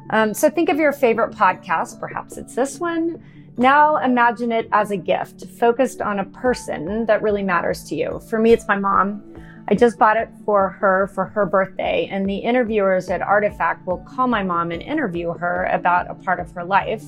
Um, 0.10 0.34
so 0.34 0.50
think 0.50 0.70
of 0.70 0.78
your 0.78 0.94
favorite 0.94 1.32
podcast, 1.32 2.00
perhaps 2.00 2.38
it's 2.38 2.56
this 2.56 2.80
one. 2.80 3.22
Now 3.58 3.98
imagine 3.98 4.52
it 4.52 4.70
as 4.72 4.92
a 4.92 4.98
gift 4.98 5.48
focused 5.60 6.02
on 6.02 6.20
a 6.20 6.26
person 6.26 7.06
that 7.08 7.22
really 7.22 7.44
matters 7.44 7.84
to 7.90 7.96
you. 7.96 8.22
For 8.30 8.40
me, 8.40 8.54
it's 8.54 8.68
my 8.68 8.78
mom. 8.78 9.27
I 9.70 9.76
just 9.76 10.00
bought 10.00 10.16
it 10.16 10.30
for 10.46 10.70
her 10.70 11.08
for 11.08 11.26
her 11.26 11.46
birthday, 11.46 12.08
and 12.10 12.28
the 12.28 12.38
interviewers 12.38 13.10
at 13.10 13.22
Artifact 13.22 13.86
will 13.86 13.98
call 13.98 14.26
my 14.28 14.42
mom 14.42 14.72
and 14.72 14.82
interview 14.82 15.34
her 15.34 15.66
about 15.66 16.10
a 16.10 16.14
part 16.14 16.40
of 16.40 16.50
her 16.52 16.64
life. 16.64 17.04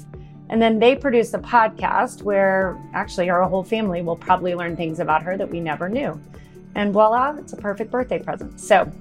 And 0.50 0.62
then 0.62 0.80
they 0.80 0.96
produce 0.96 1.34
a 1.34 1.40
podcast 1.40 2.24
where 2.24 2.78
actually 2.94 3.30
our 3.30 3.48
whole 3.48 3.64
family 3.64 4.02
will 4.02 4.16
probably 4.16 4.56
learn 4.56 4.76
things 4.76 5.00
about 5.00 5.24
her 5.24 5.38
that 5.38 5.50
we 5.50 5.62
never 5.62 5.88
knew. 5.88 6.20
And 6.76 6.92
voila, 6.92 7.36
it's 7.38 7.54
a 7.54 7.58
perfect 7.58 7.92
birthday 7.92 8.20
present. 8.20 8.60
So, 8.60 8.92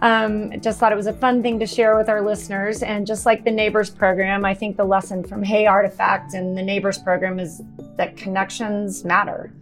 um, 0.00 0.58
just 0.62 0.78
thought 0.78 0.92
it 0.92 0.96
was 0.96 1.06
a 1.06 1.12
fun 1.12 1.42
thing 1.42 1.58
to 1.58 1.66
share 1.66 1.96
with 1.96 2.08
our 2.08 2.22
listeners. 2.22 2.82
And 2.82 3.06
just 3.06 3.26
like 3.26 3.44
the 3.44 3.50
Neighbors 3.50 3.90
program, 3.90 4.46
I 4.46 4.54
think 4.54 4.78
the 4.78 4.84
lesson 4.84 5.22
from 5.22 5.42
Hey 5.42 5.66
Artifact 5.66 6.32
and 6.32 6.56
the 6.56 6.62
Neighbors 6.62 6.96
program 6.96 7.38
is 7.38 7.60
that 7.96 8.16
connections 8.16 9.04
matter 9.04 9.52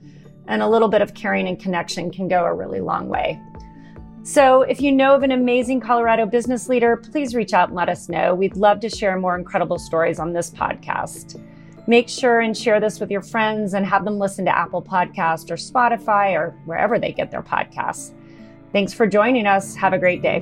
and 0.48 0.62
a 0.62 0.68
little 0.68 0.88
bit 0.88 1.02
of 1.02 1.14
caring 1.14 1.46
and 1.46 1.60
connection 1.60 2.10
can 2.10 2.26
go 2.26 2.44
a 2.44 2.52
really 2.52 2.80
long 2.80 3.08
way. 3.08 3.40
So, 4.24 4.62
if 4.62 4.80
you 4.80 4.92
know 4.92 5.14
of 5.14 5.22
an 5.22 5.30
amazing 5.30 5.80
Colorado 5.80 6.26
business 6.26 6.68
leader, 6.68 6.96
please 6.96 7.34
reach 7.34 7.54
out 7.54 7.68
and 7.68 7.76
let 7.76 7.88
us 7.88 8.08
know. 8.08 8.34
We'd 8.34 8.56
love 8.56 8.80
to 8.80 8.90
share 8.90 9.18
more 9.18 9.38
incredible 9.38 9.78
stories 9.78 10.18
on 10.18 10.32
this 10.32 10.50
podcast. 10.50 11.42
Make 11.86 12.10
sure 12.10 12.40
and 12.40 12.54
share 12.54 12.80
this 12.80 13.00
with 13.00 13.10
your 13.10 13.22
friends 13.22 13.72
and 13.72 13.86
have 13.86 14.04
them 14.04 14.18
listen 14.18 14.44
to 14.44 14.54
Apple 14.54 14.82
Podcast 14.82 15.50
or 15.50 15.54
Spotify 15.54 16.32
or 16.32 16.50
wherever 16.66 16.98
they 16.98 17.12
get 17.12 17.30
their 17.30 17.42
podcasts. 17.42 18.12
Thanks 18.72 18.92
for 18.92 19.06
joining 19.06 19.46
us. 19.46 19.74
Have 19.76 19.94
a 19.94 19.98
great 19.98 20.20
day. 20.20 20.40